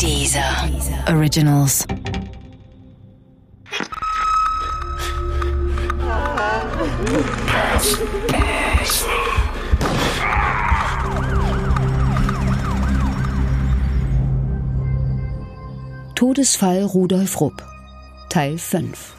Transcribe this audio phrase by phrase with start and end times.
[0.00, 0.68] Dieser
[1.08, 1.84] Originals.
[16.14, 17.62] Todesfall Rudolf Rupp
[18.28, 19.14] Teil 5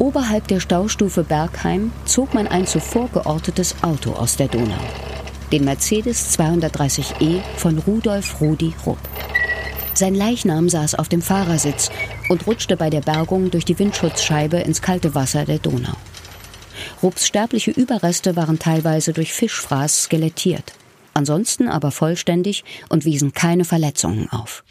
[0.00, 4.74] Oberhalb der Staustufe Bergheim zog man ein zuvor geortetes Auto aus der Donau.
[5.52, 8.98] Den Mercedes 230e von Rudolf Rudi Rupp.
[9.94, 11.90] Sein Leichnam saß auf dem Fahrersitz
[12.28, 15.96] und rutschte bei der Bergung durch die Windschutzscheibe ins kalte Wasser der Donau.
[17.02, 20.72] Rupps sterbliche Überreste waren teilweise durch Fischfraß skelettiert,
[21.14, 24.64] ansonsten aber vollständig und wiesen keine Verletzungen auf.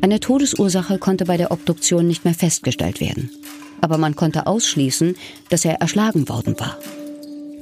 [0.00, 3.30] Eine Todesursache konnte bei der Obduktion nicht mehr festgestellt werden
[3.84, 5.14] aber man konnte ausschließen,
[5.50, 6.78] dass er erschlagen worden war.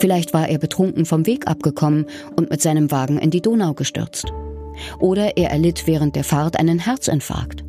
[0.03, 4.33] Vielleicht war er betrunken vom Weg abgekommen und mit seinem Wagen in die Donau gestürzt.
[4.99, 7.63] Oder er erlitt während der Fahrt einen Herzinfarkt.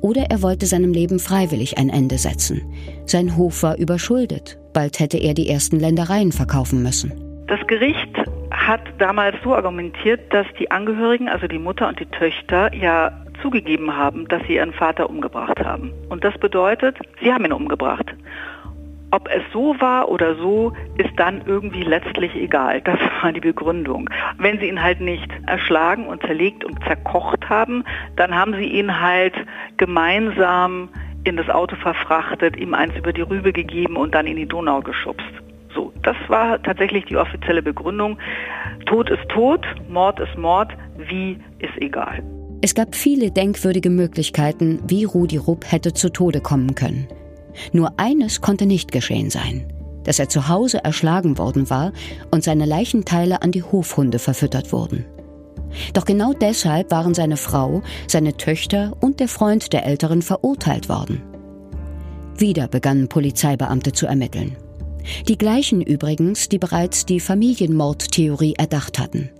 [0.00, 2.62] Oder er wollte seinem Leben freiwillig ein Ende setzen.
[3.06, 4.56] Sein Hof war überschuldet.
[4.72, 7.12] Bald hätte er die ersten Ländereien verkaufen müssen.
[7.48, 8.22] Das Gericht
[8.52, 13.10] hat damals so argumentiert, dass die Angehörigen, also die Mutter und die Töchter, ja
[13.42, 15.92] zugegeben haben, dass sie ihren Vater umgebracht haben.
[16.08, 18.14] Und das bedeutet, sie haben ihn umgebracht.
[19.14, 22.80] Ob es so war oder so, ist dann irgendwie letztlich egal.
[22.80, 24.10] Das war die Begründung.
[24.38, 27.84] Wenn sie ihn halt nicht erschlagen und zerlegt und zerkocht haben,
[28.16, 29.34] dann haben sie ihn halt
[29.76, 30.88] gemeinsam
[31.22, 34.80] in das Auto verfrachtet, ihm eins über die Rübe gegeben und dann in die Donau
[34.80, 35.30] geschubst.
[35.72, 38.18] So, das war tatsächlich die offizielle Begründung.
[38.86, 40.72] Tod ist Tod, Mord ist Mord,
[41.08, 42.20] wie ist egal.
[42.62, 47.06] Es gab viele denkwürdige Möglichkeiten, wie Rudi Rupp hätte zu Tode kommen können.
[47.72, 49.66] Nur eines konnte nicht geschehen sein,
[50.04, 51.92] dass er zu Hause erschlagen worden war
[52.30, 55.04] und seine Leichenteile an die Hofhunde verfüttert wurden.
[55.92, 61.22] Doch genau deshalb waren seine Frau, seine Töchter und der Freund der Älteren verurteilt worden.
[62.36, 64.56] Wieder begannen Polizeibeamte zu ermitteln.
[65.28, 69.30] Die gleichen übrigens, die bereits die Familienmordtheorie erdacht hatten.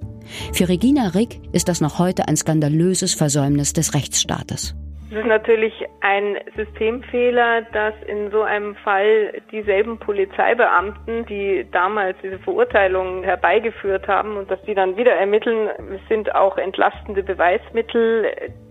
[0.52, 4.74] Für Regina Rick ist das noch heute ein skandalöses Versäumnis des Rechtsstaates.
[5.14, 12.40] Es ist natürlich ein Systemfehler, dass in so einem Fall dieselben Polizeibeamten, die damals diese
[12.40, 15.70] Verurteilung herbeigeführt haben und dass die dann wieder ermitteln,
[16.08, 18.26] sind auch entlastende Beweismittel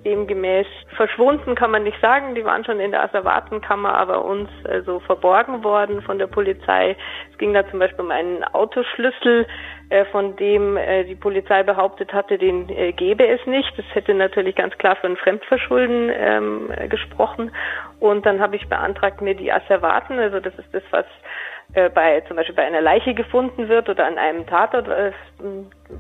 [0.06, 2.36] demgemäß verschwunden, kann man nicht sagen.
[2.36, 6.96] Die waren schon in der Asservatenkammer, aber uns also verborgen worden von der Polizei.
[7.32, 9.48] Es ging da zum Beispiel um einen Autoschlüssel,
[9.90, 13.72] äh, von dem äh, die Polizei behauptet hatte, den äh, gäbe es nicht.
[13.78, 17.52] Das hätte natürlich ganz klar für ein Fremdverschulden ähm, gesprochen.
[18.00, 21.06] Und dann habe ich beantragt, mir die Asservaten, also das ist das, was
[21.74, 25.12] äh, bei zum Beispiel bei einer Leiche gefunden wird oder an einem Tatort, äh,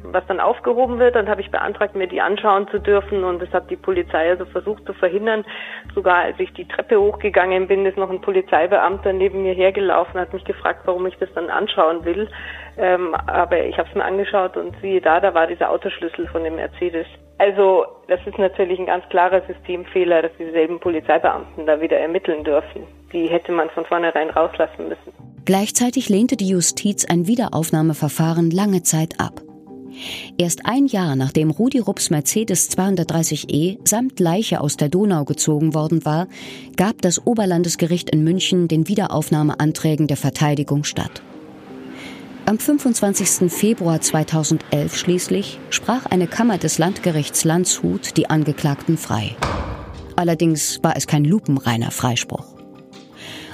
[0.03, 3.51] was dann aufgehoben wird, dann habe ich beantragt, mir die anschauen zu dürfen und das
[3.51, 5.43] hat die Polizei also versucht zu verhindern.
[5.95, 10.33] Sogar als ich die Treppe hochgegangen bin, ist noch ein Polizeibeamter neben mir hergelaufen, hat
[10.33, 12.29] mich gefragt, warum ich das dann anschauen will.
[12.77, 16.43] Ähm, aber ich habe es mir angeschaut und siehe da, da war dieser Autoschlüssel von
[16.43, 17.07] dem Mercedes.
[17.39, 22.87] Also das ist natürlich ein ganz klarer Systemfehler, dass dieselben Polizeibeamten da wieder ermitteln dürfen.
[23.11, 25.32] Die hätte man von vornherein rauslassen müssen.
[25.45, 29.41] Gleichzeitig lehnte die Justiz ein Wiederaufnahmeverfahren lange Zeit ab.
[30.37, 36.05] Erst ein Jahr nachdem Rudi Rupps Mercedes 230e samt Leiche aus der Donau gezogen worden
[36.05, 36.27] war,
[36.75, 41.21] gab das Oberlandesgericht in München den Wiederaufnahmeanträgen der Verteidigung statt.
[42.45, 43.51] Am 25.
[43.51, 49.35] Februar 2011 schließlich sprach eine Kammer des Landgerichts Landshut die Angeklagten frei.
[50.15, 52.52] Allerdings war es kein lupenreiner Freispruch.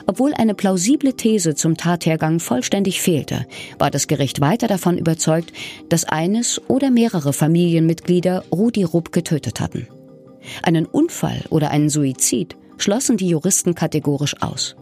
[0.10, 3.46] Obwohl eine plausible These zum Tathergang vollständig fehlte,
[3.78, 5.54] war das Gericht weiter davon überzeugt,
[5.88, 9.88] dass eines oder mehrere Familienmitglieder Rudi Rupp getötet hatten.
[10.64, 14.76] Einen Unfall oder einen Suizid schlossen die Juristen kategorisch aus.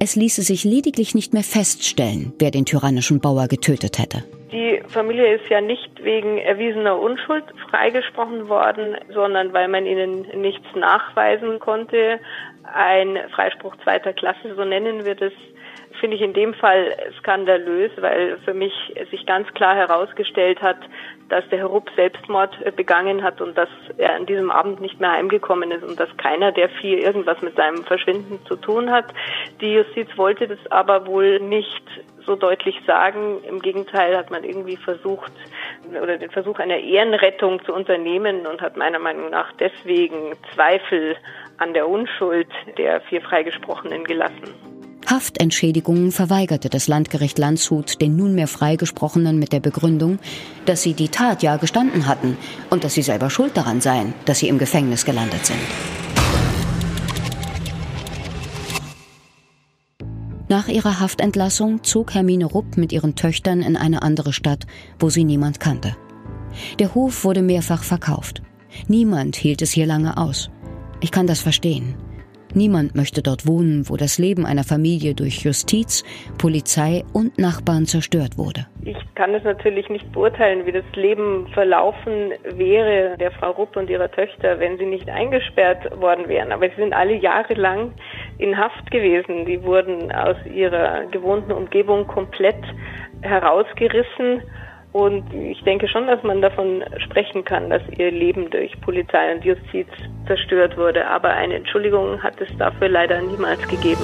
[0.00, 4.24] Es ließe sich lediglich nicht mehr feststellen, wer den tyrannischen Bauer getötet hätte.
[4.50, 10.66] Die Familie ist ja nicht wegen erwiesener Unschuld freigesprochen worden, sondern weil man ihnen nichts
[10.74, 12.18] nachweisen konnte.
[12.74, 15.32] Ein Freispruch zweiter Klasse, so nennen wir das,
[16.00, 18.72] finde ich in dem Fall skandalös, weil für mich
[19.10, 20.78] sich ganz klar herausgestellt hat,
[21.28, 25.12] dass der Herr Rupp Selbstmord begangen hat und dass er an diesem Abend nicht mehr
[25.12, 29.06] heimgekommen ist und dass keiner der vier irgendwas mit seinem Verschwinden zu tun hat.
[29.60, 31.84] Die Justiz wollte das aber wohl nicht
[32.24, 33.42] so deutlich sagen.
[33.48, 35.32] Im Gegenteil hat man irgendwie versucht
[35.90, 41.16] oder den Versuch einer Ehrenrettung zu unternehmen und hat meiner Meinung nach deswegen Zweifel
[41.58, 44.54] an der Unschuld der vier Freigesprochenen gelassen.
[45.06, 50.18] Haftentschädigungen verweigerte das Landgericht Landshut den nunmehr Freigesprochenen mit der Begründung,
[50.66, 52.36] dass sie die Tat ja gestanden hatten
[52.68, 55.60] und dass sie selber schuld daran seien, dass sie im Gefängnis gelandet sind.
[60.50, 64.66] Nach ihrer Haftentlassung zog Hermine Rupp mit ihren Töchtern in eine andere Stadt,
[64.98, 65.96] wo sie niemand kannte.
[66.78, 68.42] Der Hof wurde mehrfach verkauft.
[68.88, 70.50] Niemand hielt es hier lange aus.
[71.00, 71.94] Ich kann das verstehen.
[72.54, 76.02] Niemand möchte dort wohnen, wo das Leben einer Familie durch Justiz,
[76.38, 78.66] Polizei und Nachbarn zerstört wurde.
[78.84, 83.90] Ich kann es natürlich nicht beurteilen, wie das Leben verlaufen wäre der Frau Rupp und
[83.90, 86.50] ihrer Töchter, wenn sie nicht eingesperrt worden wären.
[86.50, 87.92] Aber sie sind alle Jahre lang
[88.38, 89.44] in Haft gewesen.
[89.44, 92.64] Die wurden aus ihrer gewohnten Umgebung komplett
[93.20, 94.42] herausgerissen
[94.92, 99.44] und ich denke schon, dass man davon sprechen kann, dass ihr Leben durch Polizei und
[99.44, 99.88] Justiz
[100.26, 101.06] zerstört wurde.
[101.06, 104.02] Aber eine Entschuldigung hat es dafür leider niemals gegeben.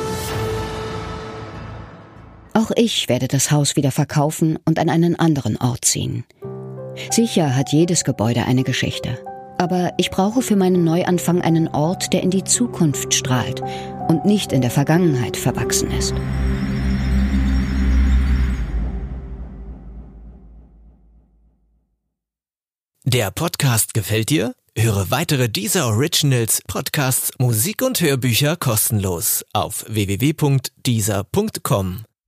[2.56, 6.24] Auch ich werde das Haus wieder verkaufen und an einen anderen Ort ziehen.
[7.10, 9.18] Sicher hat jedes Gebäude eine Geschichte.
[9.58, 13.62] Aber ich brauche für meinen Neuanfang einen Ort, der in die Zukunft strahlt
[14.08, 16.14] und nicht in der Vergangenheit verwachsen ist.
[23.06, 24.54] Der Podcast gefällt dir?
[24.74, 32.06] Höre weitere dieser Originals, Podcasts, Musik und Hörbücher kostenlos auf www.dieser.com.